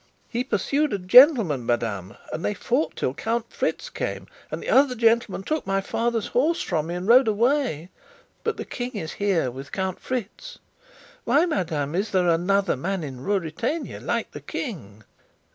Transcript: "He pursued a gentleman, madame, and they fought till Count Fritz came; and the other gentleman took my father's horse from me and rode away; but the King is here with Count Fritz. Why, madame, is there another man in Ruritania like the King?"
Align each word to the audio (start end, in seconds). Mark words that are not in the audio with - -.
"He 0.27 0.43
pursued 0.43 0.93
a 0.93 0.97
gentleman, 0.97 1.63
madame, 1.63 2.17
and 2.33 2.43
they 2.43 2.55
fought 2.55 2.95
till 2.95 3.13
Count 3.13 3.53
Fritz 3.53 3.91
came; 3.91 4.25
and 4.49 4.63
the 4.63 4.67
other 4.69 4.95
gentleman 4.95 5.43
took 5.43 5.67
my 5.67 5.79
father's 5.79 6.29
horse 6.29 6.59
from 6.59 6.87
me 6.87 6.95
and 6.95 7.07
rode 7.07 7.27
away; 7.27 7.89
but 8.43 8.57
the 8.57 8.65
King 8.65 8.93
is 8.95 9.11
here 9.21 9.51
with 9.51 9.71
Count 9.71 9.99
Fritz. 9.99 10.57
Why, 11.23 11.45
madame, 11.45 11.93
is 11.93 12.09
there 12.09 12.29
another 12.29 12.75
man 12.75 13.03
in 13.03 13.21
Ruritania 13.21 13.99
like 14.01 14.31
the 14.31 14.41
King?" 14.41 15.03